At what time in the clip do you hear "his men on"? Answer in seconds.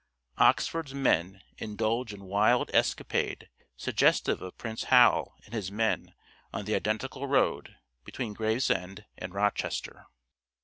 5.53-6.65